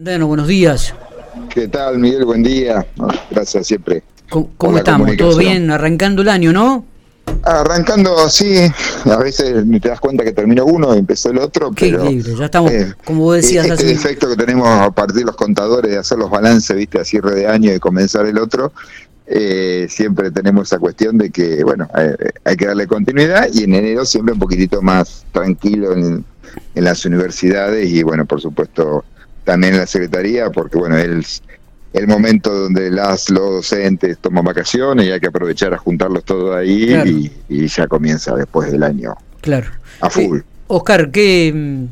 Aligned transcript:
Bueno, 0.00 0.28
buenos 0.28 0.46
días. 0.46 0.94
¿Qué 1.50 1.66
tal, 1.66 1.98
Miguel? 1.98 2.24
Buen 2.24 2.44
día. 2.44 2.86
Gracias 3.32 3.66
siempre. 3.66 4.04
¿Cómo, 4.28 4.78
estamos? 4.78 5.16
¿Todo 5.16 5.36
bien? 5.36 5.72
Arrancando 5.72 6.22
el 6.22 6.28
año, 6.28 6.52
¿no? 6.52 6.84
Arrancando, 7.42 8.28
sí. 8.28 8.58
A 9.06 9.16
veces 9.16 9.66
ni 9.66 9.80
te 9.80 9.88
das 9.88 9.98
cuenta 9.98 10.22
que 10.22 10.32
terminó 10.32 10.66
uno 10.66 10.94
y 10.94 11.00
empezó 11.00 11.30
el 11.30 11.38
otro. 11.38 11.72
Qué 11.72 11.90
pero, 11.90 12.08
Ya 12.12 12.44
estamos, 12.44 12.70
eh, 12.70 12.94
como 13.04 13.24
vos 13.24 13.36
decías. 13.36 13.66
Este 13.66 13.86
defecto 13.86 14.28
que 14.28 14.36
tenemos 14.36 14.68
a 14.68 14.88
partir 14.92 15.16
de 15.16 15.24
los 15.24 15.36
contadores 15.36 15.90
de 15.90 15.98
hacer 15.98 16.16
los 16.16 16.30
balances, 16.30 16.76
viste, 16.76 17.00
a 17.00 17.04
cierre 17.04 17.34
de 17.34 17.48
año 17.48 17.74
y 17.74 17.80
comenzar 17.80 18.24
el 18.26 18.38
otro. 18.38 18.72
Eh, 19.26 19.88
siempre 19.90 20.30
tenemos 20.30 20.68
esa 20.68 20.78
cuestión 20.78 21.18
de 21.18 21.30
que, 21.30 21.64
bueno, 21.64 21.88
eh, 21.98 22.14
hay 22.44 22.56
que 22.56 22.66
darle 22.66 22.86
continuidad 22.86 23.48
y 23.52 23.64
en 23.64 23.74
enero 23.74 24.04
siempre 24.04 24.32
un 24.32 24.38
poquitito 24.38 24.80
más 24.80 25.26
tranquilo 25.32 25.92
en, 25.92 26.24
en 26.76 26.84
las 26.84 27.04
universidades 27.04 27.90
y, 27.90 28.04
bueno, 28.04 28.26
por 28.26 28.40
supuesto 28.40 29.04
también 29.48 29.72
en 29.72 29.80
la 29.80 29.86
Secretaría, 29.86 30.50
porque 30.50 30.76
bueno, 30.76 30.98
es 30.98 31.42
el 31.94 32.06
momento 32.06 32.52
donde 32.52 32.90
las 32.90 33.30
los 33.30 33.50
docentes 33.50 34.18
toman 34.18 34.44
vacaciones 34.44 35.06
y 35.06 35.10
hay 35.10 35.20
que 35.20 35.28
aprovechar 35.28 35.72
a 35.72 35.78
juntarlos 35.78 36.22
todos 36.24 36.54
ahí 36.54 37.32
y, 37.48 37.66
ya 37.66 37.86
comienza 37.86 38.36
después 38.36 38.70
del 38.70 38.82
año. 38.82 39.14
Claro. 39.40 39.68
A 40.00 40.10
full. 40.10 40.40
Oscar, 40.66 41.10
¿qué, 41.10 41.86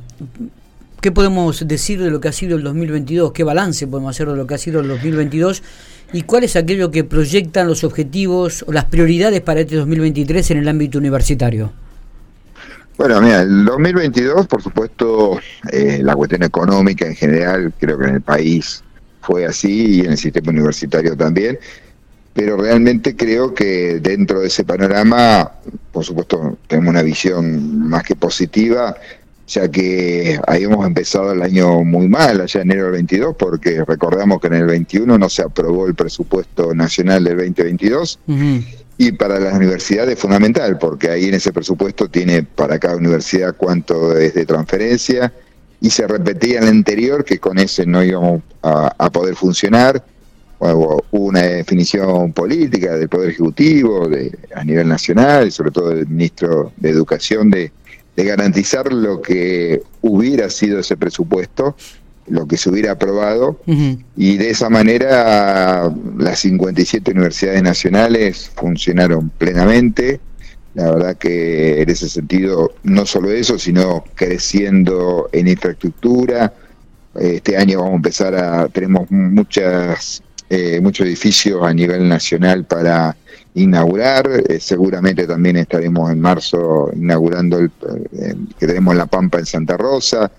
¿qué 1.00 1.12
podemos 1.12 1.66
decir 1.66 1.98
de 2.02 2.10
lo 2.10 2.20
que 2.20 2.28
ha 2.28 2.32
sido 2.32 2.58
el 2.58 2.62
2022? 2.62 3.32
¿Qué 3.32 3.42
balance 3.42 3.86
podemos 3.86 4.14
hacer 4.14 4.28
de 4.28 4.36
lo 4.36 4.46
que 4.46 4.52
ha 4.52 4.58
sido 4.58 4.80
el 4.80 4.88
2022? 4.88 5.62
¿Y 6.12 6.22
cuál 6.22 6.44
es 6.44 6.56
aquello 6.56 6.90
que 6.90 7.04
proyectan 7.04 7.68
los 7.68 7.84
objetivos 7.84 8.66
o 8.68 8.72
las 8.72 8.84
prioridades 8.84 9.40
para 9.40 9.60
este 9.60 9.76
2023 9.76 10.50
en 10.50 10.58
el 10.58 10.68
ámbito 10.68 10.98
universitario? 10.98 11.72
Bueno, 12.96 13.20
mira, 13.20 13.42
el 13.42 13.64
2022, 13.66 14.46
por 14.46 14.62
supuesto, 14.62 15.38
eh, 15.70 15.98
la 16.02 16.16
cuestión 16.16 16.42
económica 16.42 17.06
en 17.06 17.14
general, 17.14 17.74
creo 17.78 17.98
que 17.98 18.06
en 18.06 18.14
el 18.14 18.22
país 18.22 18.82
fue 19.20 19.44
así 19.44 19.96
y 19.96 20.00
en 20.00 20.12
el 20.12 20.16
sistema 20.16 20.50
universitario 20.50 21.14
también, 21.14 21.58
pero 22.32 22.56
realmente 22.56 23.14
creo 23.14 23.52
que 23.52 24.00
dentro 24.00 24.40
de 24.40 24.46
ese 24.46 24.64
panorama, 24.64 25.52
por 25.92 26.04
supuesto, 26.04 26.56
tenemos 26.68 26.90
una 26.90 27.02
visión 27.02 27.86
más 27.86 28.02
que 28.02 28.16
positiva, 28.16 28.96
ya 29.46 29.70
que 29.70 30.40
habíamos 30.46 30.86
empezado 30.86 31.32
el 31.32 31.42
año 31.42 31.84
muy 31.84 32.08
mal, 32.08 32.40
allá 32.40 32.62
en 32.62 32.70
enero 32.70 32.84
del 32.84 32.92
22, 32.92 33.36
porque 33.38 33.84
recordamos 33.84 34.40
que 34.40 34.46
en 34.46 34.54
el 34.54 34.66
21 34.66 35.18
no 35.18 35.28
se 35.28 35.42
aprobó 35.42 35.86
el 35.86 35.94
presupuesto 35.94 36.74
nacional 36.74 37.24
del 37.24 37.36
2022. 37.36 38.18
Y 38.98 39.12
para 39.12 39.38
las 39.38 39.54
universidades 39.54 40.14
es 40.14 40.18
fundamental, 40.18 40.78
porque 40.78 41.10
ahí 41.10 41.26
en 41.26 41.34
ese 41.34 41.52
presupuesto 41.52 42.08
tiene 42.08 42.42
para 42.42 42.78
cada 42.78 42.96
universidad 42.96 43.54
cuánto 43.56 44.16
es 44.16 44.34
de 44.34 44.46
transferencia, 44.46 45.32
y 45.80 45.90
se 45.90 46.06
repetía 46.06 46.58
en 46.58 46.64
el 46.64 46.70
anterior 46.70 47.24
que 47.24 47.38
con 47.38 47.58
ese 47.58 47.84
no 47.84 48.02
íbamos 48.02 48.42
a, 48.62 49.10
poder 49.10 49.34
funcionar. 49.36 50.02
Hubo 50.58 51.04
una 51.10 51.42
definición 51.42 52.32
política 52.32 52.96
del 52.96 53.10
Poder 53.10 53.30
Ejecutivo 53.30 54.08
de, 54.08 54.32
a 54.54 54.64
nivel 54.64 54.88
nacional, 54.88 55.46
y 55.46 55.50
sobre 55.50 55.70
todo 55.70 55.90
del 55.90 56.06
ministro 56.06 56.72
de 56.78 56.88
Educación, 56.88 57.50
de, 57.50 57.72
de 58.16 58.24
garantizar 58.24 58.90
lo 58.90 59.20
que 59.20 59.82
hubiera 60.00 60.48
sido 60.48 60.78
ese 60.78 60.96
presupuesto 60.96 61.76
lo 62.28 62.46
que 62.46 62.56
se 62.56 62.70
hubiera 62.70 62.92
aprobado 62.92 63.58
y 64.16 64.36
de 64.36 64.50
esa 64.50 64.68
manera 64.68 65.92
las 66.18 66.40
57 66.40 67.12
universidades 67.12 67.62
nacionales 67.62 68.50
funcionaron 68.54 69.30
plenamente. 69.30 70.20
La 70.74 70.90
verdad 70.90 71.16
que 71.16 71.80
en 71.80 71.88
ese 71.88 72.08
sentido, 72.08 72.74
no 72.82 73.06
solo 73.06 73.30
eso, 73.30 73.58
sino 73.58 74.04
creciendo 74.14 75.28
en 75.32 75.48
infraestructura. 75.48 76.52
Este 77.14 77.56
año 77.56 77.78
vamos 77.78 77.94
a 77.94 77.96
empezar 77.96 78.34
a, 78.34 78.68
tenemos 78.68 79.10
muchas, 79.10 80.22
eh, 80.50 80.78
muchos 80.82 81.06
edificios 81.06 81.62
a 81.62 81.72
nivel 81.72 82.06
nacional 82.06 82.64
para 82.66 83.16
inaugurar. 83.54 84.28
Eh, 84.48 84.60
seguramente 84.60 85.26
también 85.26 85.56
estaremos 85.56 86.10
en 86.12 86.20
marzo 86.20 86.90
inaugurando 86.94 87.58
el, 87.58 87.70
eh, 88.12 88.34
que 88.58 88.66
tenemos 88.66 88.94
La 88.96 89.06
Pampa 89.06 89.38
en 89.38 89.46
Santa 89.46 89.76
Rosa. 89.76 90.30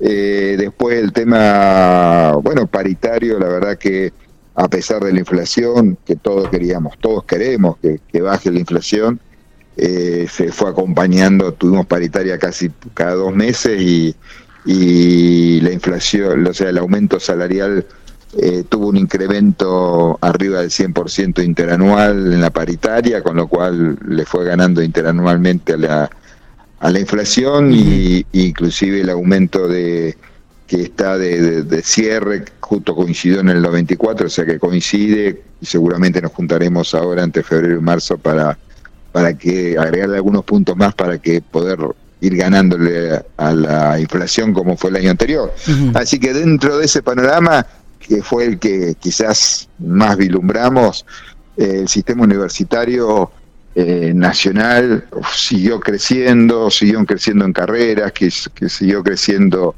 Eh, 0.00 0.56
después 0.58 0.98
el 0.98 1.12
tema, 1.12 2.32
bueno, 2.42 2.66
paritario, 2.66 3.38
la 3.38 3.48
verdad 3.48 3.78
que 3.78 4.12
a 4.54 4.68
pesar 4.68 5.02
de 5.02 5.12
la 5.12 5.20
inflación, 5.20 5.98
que 6.04 6.16
todos 6.16 6.48
queríamos, 6.48 6.96
todos 6.98 7.24
queremos 7.24 7.76
que, 7.78 8.20
baje 8.20 8.50
la 8.50 8.60
inflación, 8.60 9.20
eh, 9.76 10.26
se 10.30 10.52
fue 10.52 10.70
acompañando, 10.70 11.52
tuvimos 11.52 11.86
paritaria 11.86 12.38
casi 12.38 12.70
cada 12.94 13.14
dos 13.14 13.34
meses 13.34 13.80
y, 13.80 14.14
la 15.60 15.72
inflación, 15.72 16.46
o 16.46 16.54
sea, 16.54 16.70
el 16.70 16.78
aumento 16.78 17.20
salarial 17.20 17.86
eh, 18.38 18.64
tuvo 18.68 18.88
un 18.88 18.96
incremento 18.96 20.18
arriba 20.22 20.60
del 20.60 20.70
100% 20.70 21.44
interanual 21.44 22.32
en 22.32 22.40
la 22.40 22.50
paritaria, 22.50 23.22
con 23.22 23.36
lo 23.36 23.46
cual 23.46 23.98
le 24.06 24.24
fue 24.24 24.44
ganando 24.44 24.82
interanualmente 24.82 25.74
a 25.74 25.76
la 25.76 26.10
a 26.84 26.90
la 26.90 27.00
inflación 27.00 27.72
y 27.72 28.26
inclusive 28.32 29.00
el 29.00 29.08
aumento 29.08 29.66
de 29.66 30.18
que 30.66 30.82
está 30.82 31.16
de, 31.16 31.82
cierre 31.82 32.44
justo 32.60 32.94
coincidió 32.94 33.40
en 33.40 33.48
el 33.48 33.62
94, 33.62 34.26
o 34.26 34.28
sea 34.28 34.44
que 34.44 34.58
coincide 34.58 35.42
y 35.62 35.64
seguramente 35.64 36.20
nos 36.20 36.32
juntaremos 36.32 36.94
ahora 36.94 37.22
entre 37.22 37.42
febrero 37.42 37.78
y 37.78 37.80
marzo 37.80 38.18
para 38.18 38.58
para 39.12 39.32
que 39.32 39.78
agregarle 39.78 40.16
algunos 40.16 40.44
puntos 40.44 40.76
más 40.76 40.94
para 40.94 41.16
que 41.16 41.40
poder 41.40 41.78
ir 42.20 42.36
ganándole 42.36 43.18
a 43.38 43.52
la 43.54 43.98
inflación 43.98 44.52
como 44.52 44.76
fue 44.76 44.90
el 44.90 44.96
año 44.96 45.10
anterior. 45.10 45.54
Así 45.94 46.20
que 46.20 46.34
dentro 46.34 46.76
de 46.76 46.84
ese 46.84 47.02
panorama, 47.02 47.66
que 47.98 48.22
fue 48.22 48.44
el 48.44 48.58
que 48.58 48.94
quizás 49.00 49.70
más 49.78 50.18
vilumbramos, 50.18 51.06
el 51.56 51.88
sistema 51.88 52.24
universitario 52.24 53.30
eh, 53.76 54.12
nacional 54.14 55.04
siguió 55.34 55.80
creciendo, 55.80 56.70
siguió 56.70 57.04
creciendo 57.04 57.44
en 57.44 57.52
carreras, 57.52 58.12
que, 58.12 58.30
siguió 58.30 59.02
creciendo 59.02 59.74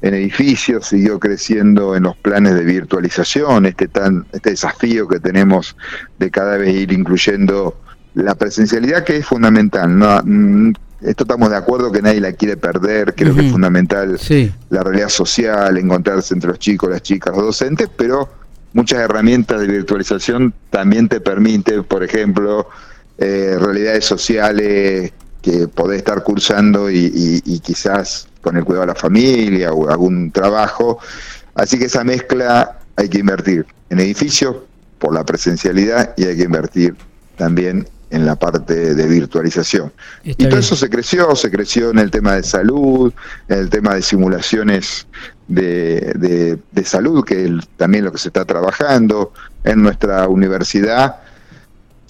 en 0.00 0.14
edificios, 0.14 0.86
siguió 0.86 1.18
creciendo 1.18 1.96
en 1.96 2.04
los 2.04 2.16
planes 2.16 2.54
de 2.54 2.62
virtualización, 2.64 3.66
este 3.66 3.88
tan 3.88 4.26
este 4.32 4.50
desafío 4.50 5.08
que 5.08 5.18
tenemos 5.18 5.76
de 6.20 6.30
cada 6.30 6.56
vez 6.56 6.72
ir 6.72 6.92
incluyendo 6.92 7.80
la 8.14 8.36
presencialidad 8.36 9.02
que 9.02 9.16
es 9.16 9.26
fundamental. 9.26 9.98
No, 9.98 10.20
mm, 10.24 10.72
esto 11.00 11.24
estamos 11.24 11.50
de 11.50 11.56
acuerdo 11.56 11.90
que 11.90 12.00
nadie 12.00 12.20
la 12.20 12.32
quiere 12.34 12.56
perder, 12.56 13.12
creo 13.16 13.34
que 13.34 13.46
es 13.46 13.50
fundamental 13.50 14.20
la 14.70 14.82
realidad 14.84 15.08
social, 15.08 15.76
encontrarse 15.78 16.32
entre 16.32 16.50
los 16.50 16.60
chicos, 16.60 16.90
las 16.90 17.02
chicas, 17.02 17.34
los 17.34 17.46
docentes, 17.46 17.88
pero 17.96 18.28
muchas 18.72 19.00
herramientas 19.00 19.60
de 19.60 19.66
virtualización 19.66 20.54
también 20.70 21.08
te 21.08 21.20
permiten, 21.20 21.82
por 21.82 22.04
ejemplo, 22.04 22.68
eh, 23.22 23.56
realidades 23.56 24.04
sociales 24.04 25.12
que 25.40 25.68
podés 25.68 25.98
estar 25.98 26.24
cursando 26.24 26.90
y, 26.90 27.60
quizás 27.62 28.26
con 28.40 28.56
el 28.56 28.64
cuidado 28.64 28.86
de 28.86 28.92
la 28.94 28.98
familia 28.98 29.72
o 29.72 29.88
algún 29.88 30.32
trabajo. 30.32 30.98
Así 31.54 31.78
que 31.78 31.84
esa 31.84 32.02
mezcla 32.02 32.80
hay 32.96 33.08
que 33.08 33.18
invertir 33.18 33.64
en 33.90 34.00
edificios 34.00 34.56
por 34.98 35.14
la 35.14 35.24
presencialidad 35.24 36.14
y 36.16 36.24
hay 36.24 36.36
que 36.36 36.42
invertir 36.42 36.96
también 37.36 37.88
en 38.10 38.26
la 38.26 38.34
parte 38.34 38.96
de 38.96 39.06
virtualización. 39.06 39.92
y 40.24 40.34
todo 40.34 40.58
eso 40.58 40.74
se 40.74 40.90
creció, 40.90 41.36
se 41.36 41.48
creció 41.48 41.90
en 41.90 42.00
el 42.00 42.10
tema 42.10 42.34
de 42.34 42.42
salud, 42.42 43.12
en 43.48 43.58
el 43.58 43.70
tema 43.70 43.94
de 43.94 44.02
simulaciones 44.02 45.06
de, 45.46 46.58
de 46.72 46.84
salud, 46.84 47.24
que 47.24 47.44
es 47.44 47.52
también 47.76 48.04
lo 48.04 48.10
que 48.10 48.18
se 48.18 48.30
está 48.30 48.44
trabajando 48.44 49.32
en 49.62 49.80
nuestra 49.80 50.26
universidad 50.26 51.20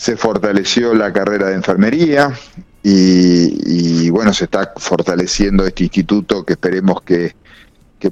se 0.03 0.17
fortaleció 0.17 0.95
la 0.95 1.13
carrera 1.13 1.47
de 1.47 1.55
enfermería 1.55 2.37
y, 2.83 4.11
bueno, 4.11 4.35
se 4.35 4.47
está 4.47 4.73
fortaleciendo 4.77 5.65
este 5.65 5.85
instituto 5.85 6.45
que 6.45 6.55
esperemos 6.55 7.03
que, 7.03 7.37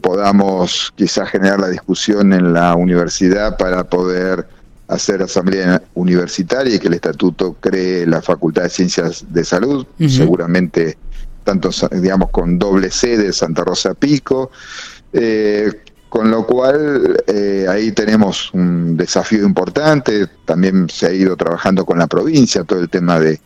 podamos 0.01 0.93
quizás 0.95 1.29
generar 1.31 1.59
la 1.59 1.67
discusión 1.67 2.33
en 2.33 2.53
la 2.53 2.77
universidad 2.77 3.57
para 3.57 3.83
poder 3.83 4.47
hacer 4.87 5.21
asamblea 5.21 5.83
universitaria 5.95 6.77
y 6.77 6.79
que 6.79 6.87
el 6.87 6.95
estatuto 6.95 7.57
cree 7.59 8.07
la 8.07 8.23
Facultad 8.23 8.63
de 8.63 8.71
Ciencias 8.71 9.25
de 9.29 9.43
Salud, 9.43 9.85
seguramente 9.99 10.97
tanto 11.43 11.71
digamos 11.91 12.31
con 12.31 12.57
doble 12.57 12.93
sede 12.93 13.33
Santa 13.33 13.65
Rosa 13.65 13.95
Pico. 13.95 14.53
Eh, 15.13 15.73
con 16.11 16.29
lo 16.29 16.45
cual, 16.45 17.23
eh, 17.29 17.67
ahí 17.69 17.93
tenemos 17.93 18.53
un 18.53 18.97
desafío 18.97 19.47
importante. 19.47 20.27
También 20.45 20.89
se 20.91 21.07
ha 21.07 21.13
ido 21.13 21.37
trabajando 21.37 21.87
con 21.87 21.99
la 21.99 22.09
provincia 22.09 22.65
todo 22.65 22.81
el 22.81 22.91
tema 22.91 23.19
de, 23.21 23.41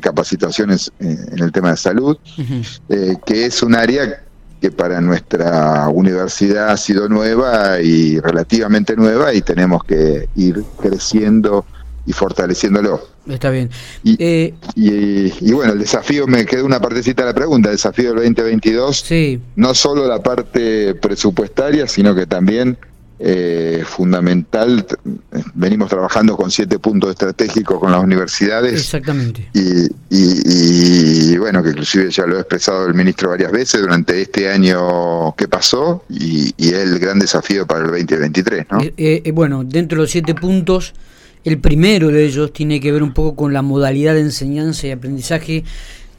capacitaciones 0.00 0.90
eh, 1.00 1.16
en 1.32 1.38
el 1.42 1.52
tema 1.52 1.70
de 1.70 1.76
salud, 1.76 2.16
eh, 2.88 3.14
que 3.26 3.46
es 3.46 3.62
un 3.62 3.74
área 3.74 4.24
que 4.60 4.70
para 4.70 5.00
nuestra 5.02 5.88
universidad 5.88 6.70
ha 6.70 6.76
sido 6.78 7.08
nueva 7.08 7.80
y 7.80 8.18
relativamente 8.20 8.96
nueva 8.96 9.34
y 9.34 9.42
tenemos 9.42 9.84
que 9.84 10.28
ir 10.36 10.64
creciendo 10.80 11.66
y 12.06 12.12
fortaleciéndolo. 12.12 13.00
Está 13.28 13.50
bien. 13.50 13.70
Eh, 14.04 14.54
y, 14.74 15.52
bueno, 15.52 15.72
el 15.74 15.78
desafío, 15.78 16.26
me 16.26 16.44
quedó 16.44 16.66
una 16.66 16.80
partecita 16.80 17.22
de 17.22 17.28
la 17.28 17.34
pregunta, 17.34 17.68
el 17.68 17.76
desafío 17.76 18.14
del 18.14 18.34
2022, 18.34 19.00
sí. 19.00 19.40
no 19.56 19.74
solo 19.74 20.06
la 20.06 20.22
parte 20.22 20.94
presupuestaria, 20.94 21.86
sino 21.86 22.14
que 22.14 22.26
también 22.26 22.76
eh, 23.24 23.84
fundamental. 23.86 24.84
Venimos 25.54 25.88
trabajando 25.88 26.36
con 26.36 26.50
siete 26.50 26.80
puntos 26.80 27.10
estratégicos 27.10 27.78
con 27.78 27.92
las 27.92 28.02
universidades. 28.02 28.72
Exactamente. 28.72 29.48
Y, 29.54 31.36
bueno, 31.36 31.62
que 31.62 31.70
inclusive 31.70 32.10
ya 32.10 32.26
lo 32.26 32.36
ha 32.36 32.40
expresado 32.40 32.86
el 32.86 32.94
ministro 32.94 33.30
varias 33.30 33.52
veces 33.52 33.80
durante 33.80 34.20
este 34.20 34.50
año 34.50 35.36
que 35.36 35.46
pasó 35.46 36.04
y, 36.08 36.52
y 36.56 36.70
el 36.70 36.98
gran 36.98 37.20
desafío 37.20 37.64
para 37.64 37.84
el 37.84 37.90
2023. 37.92 38.66
¿no? 38.72 38.80
Eh, 38.80 38.92
eh, 38.96 39.30
bueno, 39.30 39.62
dentro 39.62 39.98
de 39.98 40.02
los 40.02 40.10
siete 40.10 40.34
puntos, 40.34 40.92
el 41.44 41.58
primero 41.58 42.08
de 42.08 42.24
ellos 42.24 42.52
tiene 42.52 42.80
que 42.80 42.92
ver 42.92 43.02
un 43.02 43.12
poco 43.12 43.36
con 43.36 43.52
la 43.52 43.62
modalidad 43.62 44.14
de 44.14 44.20
enseñanza 44.20 44.86
y 44.86 44.90
aprendizaje 44.90 45.64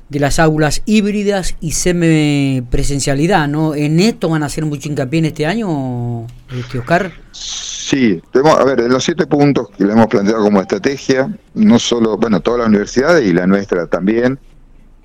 de 0.09 0.19
las 0.19 0.37
aulas 0.37 0.83
híbridas 0.85 1.55
y 1.59 1.71
semipresencialidad, 1.71 3.47
¿no? 3.47 3.73
¿En 3.73 3.99
esto 3.99 4.29
van 4.29 4.43
a 4.43 4.47
hacer 4.47 4.65
mucho 4.65 4.89
hincapié 4.89 5.19
en 5.19 5.25
este 5.25 5.45
año, 5.45 6.27
este 6.55 6.79
Oscar? 6.79 7.11
Sí, 7.31 8.21
tenemos, 8.31 8.59
a 8.59 8.63
ver, 8.63 8.81
en 8.81 8.89
los 8.89 9.03
siete 9.03 9.25
puntos 9.25 9.69
que 9.75 9.85
le 9.85 9.93
hemos 9.93 10.07
planteado 10.07 10.43
como 10.43 10.61
estrategia, 10.61 11.35
no 11.55 11.79
solo, 11.79 12.17
bueno, 12.17 12.41
todas 12.41 12.59
las 12.59 12.67
universidades 12.67 13.25
y 13.25 13.33
la 13.33 13.47
nuestra 13.47 13.87
también, 13.87 14.37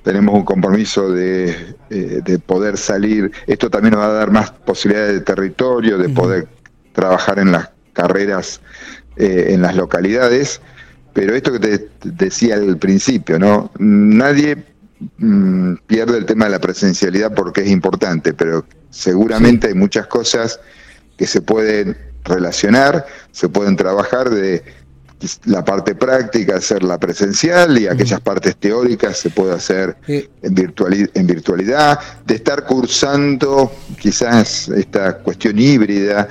tenemos 0.02 0.34
un 0.34 0.44
compromiso 0.44 1.10
de, 1.10 1.74
eh, 1.90 2.20
de 2.24 2.38
poder 2.38 2.76
salir, 2.76 3.30
esto 3.46 3.70
también 3.70 3.92
nos 3.92 4.02
va 4.02 4.08
a 4.08 4.12
dar 4.12 4.30
más 4.30 4.50
posibilidades 4.50 5.14
de 5.14 5.20
territorio, 5.20 5.96
de 5.96 6.08
poder 6.08 6.48
trabajar 6.92 7.38
en 7.38 7.52
las 7.52 7.70
carreras 7.98 8.60
eh, 9.16 9.46
en 9.48 9.62
las 9.62 9.74
localidades, 9.74 10.60
pero 11.12 11.34
esto 11.34 11.52
que 11.52 11.58
te 11.58 11.88
decía 12.04 12.54
al 12.54 12.78
principio, 12.78 13.38
¿no? 13.38 13.70
Nadie 13.78 14.64
Mm, 15.18 15.74
pierde 15.86 16.18
el 16.18 16.26
tema 16.26 16.46
de 16.46 16.52
la 16.52 16.58
presencialidad 16.58 17.32
porque 17.32 17.60
es 17.60 17.68
importante, 17.68 18.34
pero 18.34 18.64
seguramente 18.90 19.68
hay 19.68 19.74
muchas 19.74 20.08
cosas 20.08 20.58
que 21.16 21.26
se 21.26 21.40
pueden 21.40 21.96
relacionar, 22.24 23.06
se 23.30 23.48
pueden 23.48 23.76
trabajar 23.76 24.28
de 24.28 24.62
la 25.44 25.64
parte 25.64 25.94
práctica, 25.94 26.56
hacer 26.56 26.82
la 26.82 26.98
presencial 26.98 27.78
y 27.78 27.86
aquellas 27.86 28.20
partes 28.20 28.56
teóricas 28.56 29.18
se 29.18 29.30
puede 29.30 29.54
hacer 29.54 29.96
en, 30.06 30.54
virtualidad, 30.54 31.10
en 31.14 31.26
virtualidad, 31.26 31.98
de 32.24 32.34
estar 32.36 32.64
cursando 32.64 33.72
quizás 34.00 34.68
esta 34.68 35.18
cuestión 35.18 35.58
híbrida 35.58 36.28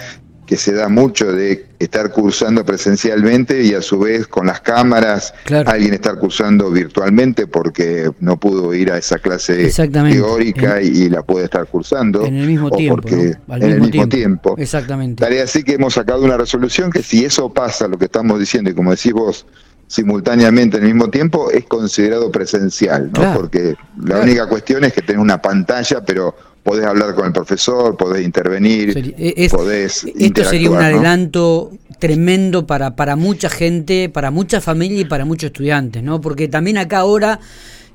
que 0.48 0.56
se 0.56 0.74
da 0.74 0.88
mucho 0.88 1.34
de 1.34 1.66
estar 1.78 2.10
cursando 2.10 2.66
presencialmente 2.66 3.64
y 3.64 3.74
a 3.74 3.82
su 3.82 4.00
vez 4.00 4.28
con 4.28 4.48
las 4.48 4.62
cámaras 4.62 5.34
alguien 5.66 5.94
estar 5.94 6.18
cursando 6.18 6.72
virtualmente 6.72 7.46
porque 7.48 8.10
no 8.22 8.38
pudo 8.38 8.74
ir 8.74 8.92
a 8.92 8.98
esa 8.98 9.20
clase 9.20 9.70
teórica 9.72 10.82
y, 10.82 11.10
la 11.10 11.22
puede 11.22 11.46
estar 11.46 11.68
cursando 11.68 12.26
en 12.26 12.38
el 12.38 12.48
mismo 12.48 12.72
tiempo 12.72 12.96
porque 12.96 13.36
en 13.48 13.64
el 13.64 13.82
mismo 13.82 14.08
tiempo. 14.08 14.56
exactamente. 14.58 15.22
Tarea 15.22 15.44
así 15.44 15.64
que 15.64 15.74
hemos 15.74 15.94
sacado 15.94 16.24
una 16.24 16.38
resolución 16.38 16.92
que 16.92 17.04
si 17.04 17.26
eso 17.26 17.54
pasa 17.54 17.88
lo 17.88 17.98
que 17.98 18.06
estamos 18.06 18.40
diciendo 18.40 18.70
y 18.70 18.74
como 18.74 18.92
decís 18.92 19.12
vos 19.12 19.46
simultáneamente 19.88 20.78
en 20.78 20.84
el 20.84 20.94
mismo 20.94 21.10
tiempo 21.10 21.52
es 21.52 21.66
considerado 21.66 22.32
presencial 22.32 23.12
¿no? 23.14 23.34
porque 23.34 23.76
la 24.02 24.20
única 24.20 24.48
cuestión 24.48 24.84
es 24.86 24.94
que 24.94 25.02
tenés 25.02 25.22
una 25.22 25.42
pantalla 25.42 26.04
pero 26.06 26.36
podés 26.68 26.86
hablar 26.86 27.16
con 27.16 27.28
el 27.28 27.32
profesor, 27.32 27.96
podés 27.96 28.26
intervenir, 28.26 29.16
e-, 29.18 29.50
podés 29.50 30.04
Esto 30.04 30.44
sería 30.44 30.70
un 30.70 30.82
adelanto 30.82 31.72
tremendo 31.98 32.68
para, 32.68 32.94
para 32.94 33.16
mucha 33.16 33.50
gente, 33.50 34.10
para 34.10 34.32
mucha 34.32 34.60
familia 34.60 35.00
y 35.00 35.06
para 35.06 35.24
muchos 35.24 35.48
estudiantes, 35.48 36.04
¿no? 36.04 36.20
Porque 36.20 36.50
también 36.50 36.78
acá 36.78 36.98
ahora, 36.98 37.40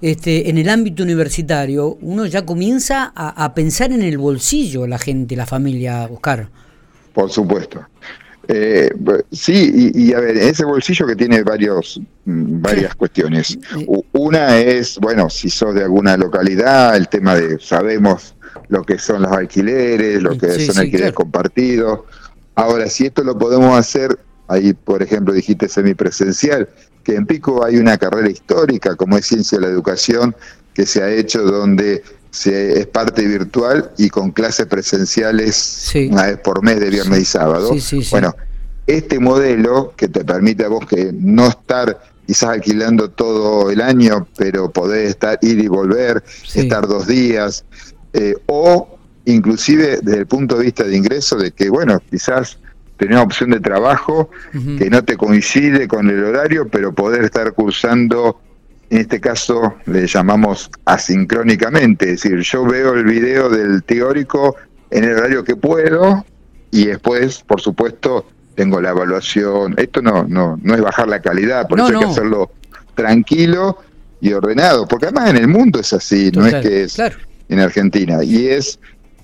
este, 0.01 0.49
en 0.49 0.57
el 0.57 0.71
ámbito 0.71 1.03
universitario, 1.03 1.99
uno 2.01 2.25
ya 2.25 2.47
comienza 2.47 3.13
a, 3.15 3.55
pensar 3.55 3.93
en 3.93 4.01
el 4.01 4.17
bolsillo 4.17 4.87
la 4.87 4.97
gente, 4.97 5.37
la 5.37 5.45
familia, 5.45 6.09
Oscar. 6.11 6.49
Por 7.13 7.31
supuesto. 7.31 7.87
Eh, 8.49 8.91
sí, 9.31 9.93
y, 9.95 10.15
a 10.15 10.21
ver, 10.21 10.39
ese 10.39 10.65
bolsillo 10.65 11.07
que 11.07 11.15
tiene 11.15 11.43
varios, 11.43 12.01
mm, 12.25 12.63
varias 12.63 12.95
cuestiones. 12.95 13.59
Una 14.13 14.57
es, 14.57 14.99
bueno, 14.99 15.29
si 15.29 15.51
sos 15.51 15.75
de 15.75 15.85
alguna 15.85 16.17
localidad, 16.17 16.97
el 16.97 17.09
tema 17.09 17.35
de, 17.35 17.61
sabemos, 17.61 18.35
lo 18.69 18.83
que 18.83 18.99
son 18.99 19.23
los 19.23 19.33
alquileres, 19.33 20.23
lo 20.23 20.37
que 20.39 20.67
son 20.67 20.79
alquileres 20.79 21.13
compartidos. 21.13 22.01
Ahora, 22.55 22.89
si 22.89 23.07
esto 23.07 23.25
lo 23.25 23.37
podemos 23.39 23.79
hacer, 23.79 24.19
ahí 24.49 24.73
por 24.73 25.03
ejemplo 25.03 25.33
dijiste 25.33 25.69
semipresencial, 25.69 26.69
que 27.03 27.15
en 27.15 27.27
Pico 27.27 27.65
hay 27.65 27.77
una 27.77 27.99
carrera 27.99 28.31
histórica 28.31 28.97
como 28.97 29.17
es 29.17 29.27
Ciencia 29.27 29.59
de 29.59 29.67
la 29.67 29.73
Educación 29.73 30.35
que 30.75 30.87
se 30.87 31.03
ha 31.03 31.11
hecho 31.11 31.43
donde 31.43 32.03
se, 32.31 32.81
es 32.81 32.87
parte 32.87 33.27
virtual 33.27 33.91
y 33.99 34.09
con 34.09 34.31
clases 34.31 34.67
presenciales 34.67 35.93
una 36.11 36.27
vez 36.27 36.39
por 36.39 36.63
mes 36.63 36.81
de 36.81 36.91
viernes 36.91 37.21
y 37.21 37.25
sábado. 37.25 37.75
bueno, 38.11 38.35
este 38.87 39.19
modelo 39.19 39.93
que 39.97 40.09
te 40.09 40.25
permite 40.25 40.65
a 40.65 40.69
vos 40.69 40.87
que 40.87 41.13
no 41.13 41.49
estar 41.49 42.01
quizás 42.27 42.51
alquilando 42.51 43.11
todo 43.11 43.71
el 43.71 43.81
año, 43.81 44.27
pero 44.37 44.71
poder 44.71 45.07
estar 45.07 45.39
ir 45.43 45.59
y 45.59 45.69
volver, 45.69 46.23
estar 46.55 46.87
dos 46.87 47.07
días, 47.07 47.65
eh, 48.13 48.35
o 48.47 48.99
inclusive 49.25 50.01
desde 50.03 50.21
el 50.21 50.27
punto 50.27 50.57
de 50.57 50.65
vista 50.65 50.85
de 50.85 50.97
ingreso, 50.97 51.37
de 51.37 51.53
que, 51.53 51.71
bueno, 51.71 52.01
quizás 52.11 52.59
tener 52.97 53.15
una 53.15 53.23
opción 53.23 53.51
de 53.51 53.61
trabajo 53.61 54.31
que 54.53 54.89
no 54.91 55.03
te 55.05 55.17
coincide 55.17 55.89
con 55.89 56.09
el 56.09 56.23
horario, 56.23 56.69
pero 56.69 56.93
poder 56.93 57.25
estar 57.25 57.53
cursando, 57.53 58.41
en 58.91 58.99
este 58.99 59.21
caso 59.21 59.75
le 59.87 60.07
llamamos 60.07 60.71
asincrónicamente, 60.85 62.13
es 62.13 62.23
decir, 62.23 62.41
yo 62.41 62.65
veo 62.65 62.95
el 62.95 63.05
video 63.05 63.49
del 63.49 63.83
teórico 63.83 64.57
en 64.91 65.05
el 65.05 65.17
horario 65.17 65.43
que 65.43 65.57
puedo 65.57 66.25
y 66.71 66.87
después, 66.87 67.43
por 67.43 67.61
supuesto, 67.61 68.27
tengo 68.55 68.81
la 68.81 68.91
evaluación. 68.91 69.75
Esto 69.79 70.03
no 70.03 70.25
no 70.25 70.59
no 70.63 70.75
es 70.75 70.81
bajar 70.81 71.09
la 71.09 71.21
calidad, 71.21 71.67
por 71.67 71.81
eso 71.81 71.89
hay 71.89 71.99
que 71.99 72.05
hacerlo 72.05 72.51
tranquilo 72.95 73.79
y 74.21 74.33
ordenado, 74.33 74.87
porque 74.87 75.07
además 75.07 75.31
en 75.31 75.37
el 75.39 75.49
mundo 75.49 75.81
es 75.81 75.93
así, 75.93 76.31
no 76.31 76.47
es 76.47 76.55
que 76.57 76.85
es 76.85 77.01
en 77.53 77.61
Argentina. 77.61 78.23
Y 78.25 78.47
es, 78.47 78.79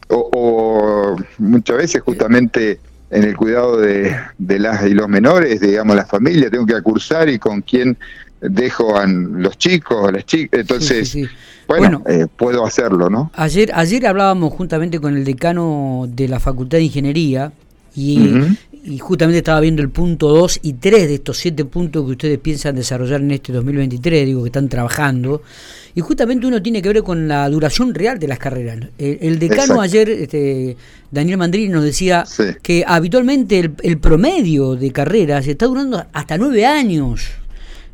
o, 0.08 1.16
muchas 1.38 1.76
veces 1.76 2.02
justamente 2.02 2.80
en 3.10 3.24
el 3.24 3.36
cuidado 3.36 3.78
de, 3.78 4.14
las 4.38 4.86
y 4.86 4.90
los 4.90 5.08
menores, 5.08 5.60
digamos, 5.60 5.96
la 5.96 6.06
familia, 6.06 6.50
tengo 6.50 6.66
que 6.66 6.74
acursar 6.74 7.28
y 7.28 7.38
con 7.38 7.62
quién 7.62 7.96
dejo 8.40 8.96
a 8.96 9.06
los 9.06 9.56
chicos, 9.56 10.08
a 10.08 10.12
las 10.12 10.26
chicas. 10.26 10.60
Entonces, 10.60 11.16
bueno, 11.66 12.02
eh, 12.06 12.26
puedo 12.36 12.64
hacerlo, 12.64 13.08
¿no? 13.10 13.30
Ayer, 13.34 13.70
ayer 13.74 14.06
hablábamos 14.06 14.52
juntamente 14.52 15.00
con 15.00 15.16
el 15.16 15.24
decano 15.24 16.06
de 16.08 16.28
la 16.28 16.38
Facultad 16.38 16.78
de 16.78 16.84
Ingeniería 16.84 17.52
y, 17.98 18.56
y 18.84 18.98
justamente 18.98 19.38
estaba 19.38 19.60
viendo 19.60 19.82
el 19.82 19.90
punto 19.90 20.28
2 20.28 20.60
y 20.62 20.74
3 20.74 21.08
de 21.08 21.14
estos 21.14 21.38
7 21.38 21.64
puntos 21.64 22.04
que 22.04 22.12
ustedes 22.12 22.38
piensan 22.38 22.76
desarrollar 22.76 23.20
en 23.20 23.32
este 23.32 23.52
2023, 23.52 24.24
digo 24.24 24.42
que 24.42 24.48
están 24.48 24.68
trabajando, 24.68 25.42
y 25.94 26.00
justamente 26.00 26.46
uno 26.46 26.62
tiene 26.62 26.80
que 26.80 26.92
ver 26.92 27.02
con 27.02 27.26
la 27.26 27.48
duración 27.50 27.92
real 27.92 28.18
de 28.18 28.28
las 28.28 28.38
carreras. 28.38 28.78
El, 28.98 29.38
decano 29.40 29.80
ayer, 29.80 30.08
este, 30.08 30.76
Daniel 31.10 31.38
Mandrini, 31.38 31.68
nos 31.68 31.82
decía 31.82 32.24
que 32.62 32.84
habitualmente 32.86 33.72
el, 33.82 33.98
promedio 33.98 34.76
de 34.76 34.92
carreras 34.92 35.46
está 35.48 35.66
durando 35.66 36.06
hasta 36.12 36.38
9 36.38 36.66
años. 36.66 37.22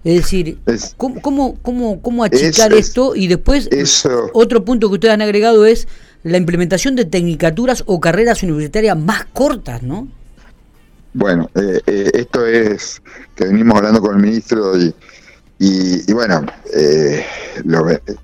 Es 0.05 0.17
decir, 0.17 0.59
¿cómo, 0.99 1.59
cómo, 1.63 2.03
cómo, 2.03 2.25
achicar 2.25 2.75
esto? 2.75 3.17
Y 3.17 3.27
después, 3.27 3.71
otro 4.35 4.63
punto 4.63 4.89
que 4.89 4.95
ustedes 4.95 5.15
han 5.15 5.23
agregado 5.23 5.65
es 5.65 5.89
la 6.25 6.37
implementación 6.37 6.95
de 6.95 7.07
tecnicaturas 7.07 7.83
o 7.87 8.01
carreras 8.01 8.43
universitarias 8.43 8.99
más 8.99 9.25
cortas, 9.33 9.83
¿no? 9.83 10.09
Bueno, 11.15 11.49
eh, 11.55 11.81
eh, 11.87 12.11
esto 12.13 12.45
es 12.45 13.01
que 13.35 13.47
venimos 13.47 13.77
hablando 13.77 14.01
con 14.01 14.17
el 14.17 14.23
ministro 14.23 14.77
y, 14.77 14.95
y, 15.59 16.13
bueno, 16.13 16.45
eh, 16.75 17.25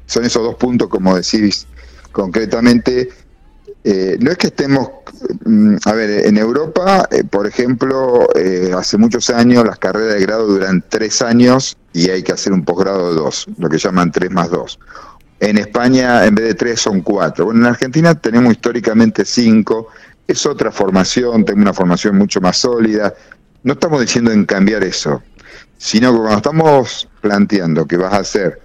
son 0.07 0.25
esos 0.25 0.43
dos 0.43 0.57
puntos, 0.57 0.89
como 0.89 1.17
decís 1.17 1.67
concretamente. 2.13 3.09
no 3.85 4.31
es 4.31 4.37
que 4.37 4.49
estemos, 4.49 4.89
a 5.85 5.93
ver, 5.93 6.27
en 6.27 6.37
Europa, 6.37 7.09
por 7.31 7.47
ejemplo, 7.47 8.27
hace 8.77 8.97
muchos 8.99 9.31
años 9.31 9.65
las 9.65 9.79
carreras 9.79 10.15
de 10.15 10.21
grado 10.21 10.47
duran 10.47 10.85
tres 10.89 11.23
años 11.23 11.77
y 11.93 12.11
hay 12.11 12.23
que 12.23 12.33
hacer 12.33 12.53
un 12.53 12.65
posgrado 12.65 13.11
de 13.11 13.21
dos, 13.21 13.47
lo 13.59 13.69
que 13.69 13.79
llaman 13.79 14.13
tres 14.13 14.31
más 14.31 14.51
dos. 14.51 14.79
En 15.41 15.57
España, 15.57 16.27
en 16.27 16.35
vez 16.35 16.47
de 16.47 16.55
tres, 16.55 16.81
son 16.81 17.01
cuatro. 17.01 17.47
Bueno, 17.47 17.61
en 17.61 17.67
Argentina 17.67 18.15
tenemos 18.15 18.53
históricamente 18.53 19.25
cinco 19.25 19.89
es 20.31 20.47
otra 20.47 20.71
formación, 20.71 21.45
tengo 21.45 21.61
una 21.61 21.75
formación 21.75 22.17
mucho 22.17 22.41
más 22.41 22.59
sólida. 22.59 23.13
No 23.65 23.73
estamos 23.73 24.01
diciendo 24.01 24.31
en 24.31 24.45
cambiar 24.45 24.85
eso, 24.85 25.23
sino 25.77 26.13
que 26.13 26.19
cuando 26.19 26.37
estamos 26.37 27.09
planteando 27.21 27.87
que 27.87 27.97
vas 27.97 28.13
a 28.13 28.19
hacer 28.19 28.61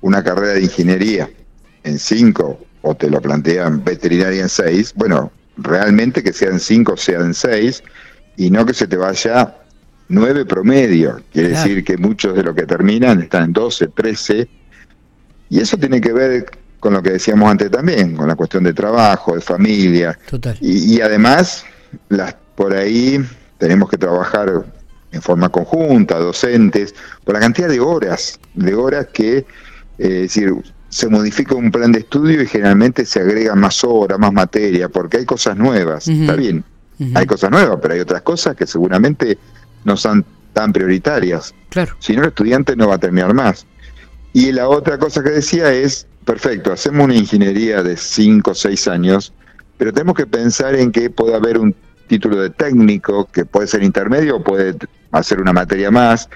una 0.00 0.22
carrera 0.22 0.54
de 0.54 0.62
ingeniería 0.62 1.28
en 1.82 1.98
cinco, 1.98 2.60
o 2.82 2.94
te 2.94 3.10
lo 3.10 3.20
plantean 3.20 3.82
veterinaria 3.82 4.42
en 4.42 4.48
seis, 4.48 4.92
bueno, 4.94 5.32
realmente 5.58 6.22
que 6.22 6.32
sean 6.32 6.58
cinco, 6.58 6.96
sean 6.96 7.34
seis, 7.34 7.82
y 8.36 8.50
no 8.50 8.64
que 8.64 8.74
se 8.74 8.86
te 8.86 8.96
vaya 8.96 9.54
9 10.08 10.46
promedio. 10.46 11.20
Quiere 11.32 11.50
decir 11.50 11.84
que 11.84 11.96
muchos 11.96 12.34
de 12.34 12.42
los 12.42 12.54
que 12.54 12.64
terminan 12.64 13.20
están 13.20 13.44
en 13.44 13.52
12, 13.52 13.88
13. 13.88 14.48
Y 15.50 15.60
eso 15.60 15.76
tiene 15.76 16.00
que 16.00 16.12
ver 16.12 16.46
con 16.80 16.94
lo 16.94 17.02
que 17.02 17.10
decíamos 17.10 17.50
antes 17.50 17.70
también, 17.70 18.16
con 18.16 18.28
la 18.28 18.36
cuestión 18.36 18.64
de 18.64 18.72
trabajo, 18.72 19.34
de 19.34 19.40
familia. 19.40 20.18
Total. 20.30 20.56
Y, 20.60 20.94
y 20.94 21.00
además, 21.00 21.64
las, 22.08 22.36
por 22.54 22.74
ahí 22.74 23.24
tenemos 23.58 23.90
que 23.90 23.98
trabajar 23.98 24.64
en 25.10 25.22
forma 25.22 25.48
conjunta, 25.48 26.18
docentes, 26.18 26.94
por 27.24 27.34
la 27.34 27.40
cantidad 27.40 27.68
de 27.68 27.80
horas, 27.80 28.38
de 28.54 28.74
horas 28.74 29.06
que, 29.12 29.46
eh, 29.98 30.08
decir, 30.08 30.54
se 30.88 31.08
modifica 31.08 31.54
un 31.54 31.70
plan 31.70 31.92
de 31.92 32.00
estudio 32.00 32.42
y 32.42 32.46
generalmente 32.46 33.04
se 33.04 33.20
agrega 33.20 33.54
más 33.54 33.84
horas, 33.84 34.18
más 34.18 34.32
materia, 34.32 34.88
porque 34.88 35.18
hay 35.18 35.24
cosas 35.24 35.56
nuevas, 35.56 36.08
está 36.08 36.34
bien, 36.34 36.64
hay 37.14 37.26
cosas 37.26 37.50
nuevas, 37.50 37.78
pero 37.80 37.94
hay 37.94 38.00
otras 38.00 38.22
cosas 38.22 38.56
que 38.56 38.66
seguramente 38.66 39.38
no 39.84 39.96
son 39.96 40.24
tan 40.52 40.72
prioritarias. 40.72 41.54
Claro. 41.68 41.94
Si 41.98 42.14
no, 42.14 42.22
el 42.22 42.28
estudiante 42.28 42.74
no 42.74 42.88
va 42.88 42.96
a 42.96 42.98
terminar 42.98 43.32
más. 43.34 43.66
Y 44.32 44.52
la 44.52 44.68
otra 44.68 44.98
cosa 44.98 45.22
que 45.22 45.30
decía 45.30 45.72
es, 45.72 46.06
perfecto, 46.24 46.72
hacemos 46.72 47.04
una 47.04 47.14
ingeniería 47.14 47.82
de 47.82 47.96
5 47.96 48.50
o 48.50 48.54
6 48.54 48.88
años, 48.88 49.32
pero 49.76 49.92
tenemos 49.92 50.16
que 50.16 50.26
pensar 50.26 50.74
en 50.74 50.90
que 50.90 51.10
puede 51.10 51.34
haber 51.34 51.58
un 51.58 51.74
título 52.08 52.40
de 52.40 52.50
técnico, 52.50 53.28
que 53.30 53.44
puede 53.44 53.66
ser 53.66 53.82
intermedio 53.82 54.36
o 54.36 54.42
puede 54.42 54.74
hacer 55.12 55.40
una 55.40 55.52
materia 55.52 55.90
más, 55.90 56.28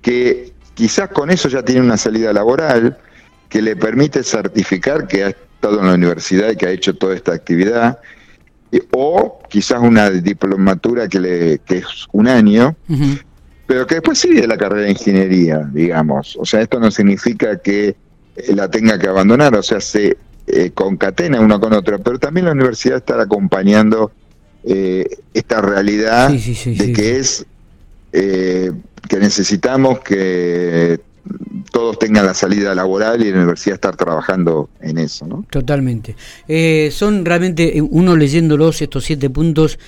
que 0.00 0.52
quizás 0.74 1.10
con 1.10 1.30
eso 1.30 1.48
ya 1.48 1.62
tiene 1.62 1.82
una 1.82 1.96
salida 1.96 2.32
laboral, 2.32 2.96
que 3.52 3.60
le 3.60 3.76
permite 3.76 4.22
certificar 4.22 5.06
que 5.06 5.24
ha 5.24 5.28
estado 5.28 5.80
en 5.80 5.86
la 5.86 5.92
universidad 5.92 6.52
y 6.52 6.56
que 6.56 6.64
ha 6.64 6.70
hecho 6.70 6.96
toda 6.96 7.14
esta 7.14 7.34
actividad, 7.34 7.98
o 8.92 9.42
quizás 9.50 9.78
una 9.82 10.08
diplomatura 10.08 11.06
que, 11.06 11.20
le, 11.20 11.58
que 11.58 11.78
es 11.78 12.06
un 12.12 12.28
año, 12.28 12.74
pero 13.66 13.86
que 13.86 13.96
después 13.96 14.18
sigue 14.18 14.46
la 14.46 14.56
carrera 14.56 14.86
de 14.86 14.92
ingeniería, 14.92 15.68
digamos. 15.70 16.34
O 16.40 16.46
sea, 16.46 16.62
esto 16.62 16.80
no 16.80 16.90
significa 16.90 17.58
que 17.58 17.88
eh, 18.36 18.54
la 18.54 18.70
tenga 18.70 18.98
que 18.98 19.08
abandonar, 19.08 19.54
o 19.54 19.62
sea, 19.62 19.82
se 19.82 20.16
eh, 20.46 20.70
concatena 20.72 21.38
uno 21.38 21.60
con 21.60 21.74
otro, 21.74 21.98
pero 21.98 22.18
también 22.18 22.46
la 22.46 22.52
universidad 22.52 22.96
está 22.96 23.20
acompañando 23.20 24.12
eh, 24.64 25.04
esta 25.34 25.60
realidad 25.60 26.30
de 26.30 26.92
que 26.94 27.18
es 27.18 27.44
eh, 28.12 28.72
que 29.10 29.18
necesitamos 29.18 30.00
que 30.00 31.00
todos 31.70 31.98
tengan 31.98 32.26
la 32.26 32.34
salida 32.34 32.74
laboral 32.74 33.22
y 33.22 33.30
la 33.30 33.38
universidad 33.38 33.74
estar 33.74 33.96
trabajando 33.96 34.68
en 34.80 34.98
eso. 34.98 35.26
¿no? 35.26 35.44
Totalmente. 35.50 36.16
Eh, 36.48 36.90
son 36.92 37.24
realmente, 37.24 37.80
uno 37.80 38.16
leyéndolos, 38.16 38.82
estos 38.82 39.04
siete 39.04 39.30
puntos, 39.30 39.78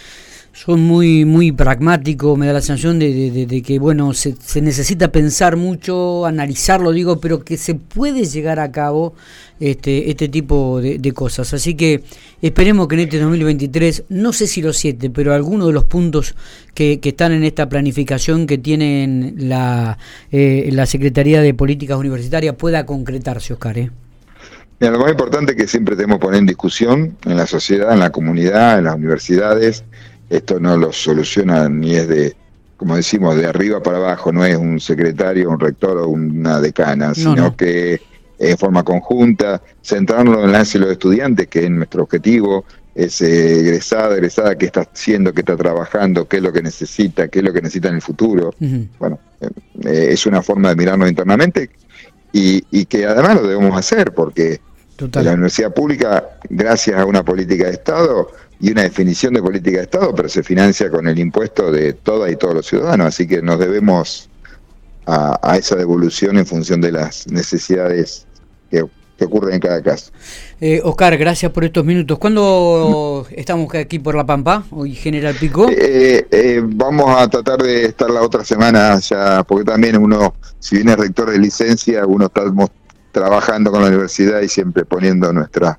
son 0.55 0.83
muy 0.83 1.25
muy 1.25 1.51
pragmáticos, 1.51 2.39
me 2.39 2.47
da 2.47 2.53
la 2.53 2.61
sensación 2.61 3.01
de, 3.01 3.63
que 3.67 3.79
bueno 3.81 4.15
se, 4.15 4.37
necesita 4.63 5.11
pensar 5.11 5.57
mucho, 5.57 6.25
analizarlo 6.27 6.93
digo, 6.93 7.21
pero 7.21 7.45
que 7.45 7.57
se 7.57 7.75
puede 7.75 8.25
llegar 8.25 8.61
a 8.61 8.71
cabo 8.71 9.15
este 9.59 10.11
este 10.11 10.29
tipo 10.29 10.81
de, 10.81 11.13
cosas. 11.13 11.53
Así 11.55 11.75
que 11.75 12.05
esperemos 12.41 12.87
que 12.87 12.95
en 12.95 13.01
este 13.01 13.19
2023, 13.19 14.05
no 14.11 14.33
sé 14.33 14.47
si 14.47 14.63
los 14.63 14.77
siete, 14.77 15.11
pero 15.11 15.35
algunos 15.35 15.67
de 15.67 15.73
los 15.73 15.85
puntos 15.85 16.37
que, 16.73 17.01
están 17.03 17.33
en 17.33 17.43
esta 17.43 17.69
planificación 17.69 18.47
que 18.47 18.57
tienen 18.57 19.35
la, 19.37 19.99
eh, 20.31 20.69
la 20.73 20.87
Secretaría 20.87 21.41
de 21.43 21.53
Políticas 21.53 21.99
Universitarias 21.99 22.55
pueda 22.55 22.87
concretarse, 22.87 23.55
Oscar. 23.55 23.79
¿eh? 23.79 23.91
lo 24.81 24.99
más 24.99 25.11
importante 25.11 25.53
es 25.53 25.59
que 25.59 25.67
siempre 25.67 25.97
tenemos 25.97 26.19
que 26.19 26.27
poner 26.27 26.41
en 26.41 26.47
discusión 26.47 27.17
en 27.25 27.37
la 27.37 27.47
sociedad, 27.47 27.93
en 27.93 28.01
la 28.01 28.11
comunidad, 28.11 28.79
en 28.79 28.85
las 28.85 28.95
universidades, 28.95 29.85
esto 30.31 30.61
no 30.61 30.77
lo 30.77 30.93
soluciona 30.93 31.69
ni 31.69 31.95
es 31.95 32.09
de, 32.09 32.37
como 32.77 32.97
decimos, 32.97 33.37
de 33.37 33.47
arriba 33.47 33.83
para 33.83 33.99
abajo, 33.99 34.33
no 34.33 34.45
es 34.45 34.57
un 34.57 34.81
secretario, 34.81 35.51
un 35.51 35.61
rector 35.61 35.99
o 35.99 36.09
una 36.09 36.61
decana, 36.61 37.15
sino 37.15 37.57
que 37.57 38.01
en 38.39 38.59
forma 38.59 38.83
conjunta, 38.83 39.63
centrarnos 39.83 40.43
en 40.45 40.53
lance 40.53 40.79
de 40.79 40.85
los 40.85 40.93
estudiantes, 40.93 41.47
que 41.47 41.65
es 41.65 41.71
nuestro 41.71 42.03
objetivo, 42.03 42.65
es 42.95 43.21
eh, 43.23 43.61
egresada, 43.61 44.15
egresada, 44.15 44.57
qué 44.57 44.67
está 44.67 44.83
haciendo, 44.83 45.33
qué 45.33 45.41
está 45.41 45.57
trabajando, 45.57 46.29
qué 46.29 46.37
es 46.39 46.43
lo 46.43 46.53
que 46.53 46.63
necesita, 46.63 47.29
qué 47.29 47.41
es 47.41 47.45
lo 47.45 47.53
que 47.53 47.61
necesita 47.61 47.89
en 47.89 47.97
el 47.97 48.03
futuro. 48.03 48.55
Bueno, 48.99 49.19
eh, 49.41 50.09
es 50.11 50.27
una 50.27 50.43
forma 50.43 50.71
de 50.71 50.77
mirarnos 50.77 51.09
internamente 51.09 51.71
y, 52.33 52.65
y, 52.71 52.85
que 52.87 53.07
además 53.07 53.37
lo 53.37 53.49
debemos 53.49 53.77
hacer 53.77 54.13
porque 54.13 54.61
la 54.99 55.33
universidad 55.33 55.73
pública, 55.73 56.39
gracias 56.49 56.99
a 56.99 57.05
una 57.05 57.25
política 57.25 57.67
de 57.67 57.73
Estado, 57.73 58.31
y 58.61 58.71
una 58.71 58.83
definición 58.83 59.35
de 59.35 59.43
política 59.43 59.79
de 59.79 59.83
Estado, 59.85 60.15
pero 60.15 60.29
se 60.29 60.43
financia 60.43 60.91
con 60.91 61.07
el 61.09 61.19
impuesto 61.19 61.71
de 61.71 61.93
todas 61.93 62.33
y 62.33 62.37
todos 62.37 62.55
los 62.55 62.67
ciudadanos, 62.67 63.09
así 63.09 63.27
que 63.27 63.43
nos 63.43 63.59
debemos 63.59 64.29
a, 65.07 65.57
esa 65.59 65.77
devolución 65.77 66.39
en 66.39 66.47
función 66.47 66.81
de 66.81 66.93
las 66.93 67.27
necesidades 67.27 68.27
que, 68.71 68.85
ocurren 69.23 69.55
en 69.55 69.61
cada 69.61 69.81
caso. 69.81 70.11
Eh, 70.61 70.81
Oscar, 70.83 71.17
gracias 71.17 71.51
por 71.51 71.65
estos 71.65 71.85
minutos. 71.85 72.19
¿Cuándo 72.19 73.27
estamos 73.31 73.75
aquí 73.75 73.99
por 73.99 74.15
La 74.15 74.27
Pampa, 74.27 74.65
hoy 74.71 74.95
General 74.95 75.35
Pico? 75.35 75.67
Eh, 75.71 76.27
eh, 76.31 76.61
vamos 76.63 77.09
a 77.17 77.29
tratar 77.29 77.63
de 77.63 77.87
estar 77.87 78.11
la 78.11 78.23
otra 78.23 78.45
semana 78.45 78.99
ya, 78.99 79.43
porque 79.45 79.65
también 79.65 79.97
uno, 79.97 80.35
si 80.59 80.77
viene 80.77 80.97
rector 80.97 81.31
de 81.31 81.39
licencia, 81.39 82.05
uno 82.07 82.27
estamos 82.27 82.71
trabajando 83.15 83.71
con 83.71 83.81
la 83.81 83.89
universidad 83.89 84.43
y 84.43 84.49
siempre 84.49 84.85
poniendo 84.85 85.33
nuestra 85.33 85.79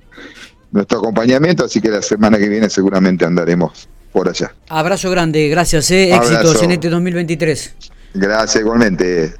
nuestro 0.71 0.99
acompañamiento, 0.99 1.63
así 1.63 1.79
que 1.79 1.89
la 1.89 2.01
semana 2.01 2.37
que 2.37 2.49
viene 2.49 2.69
seguramente 2.69 3.23
andaremos 3.23 3.87
por 4.11 4.27
allá. 4.27 4.53
Abrazo 4.69 5.11
grande, 5.11 5.47
gracias, 5.47 5.91
eh. 5.91 6.15
éxitos 6.15 6.63
en 6.63 6.71
este 6.71 6.89
2023. 6.89 7.75
Gracias 8.15 8.61
igualmente. 8.61 9.35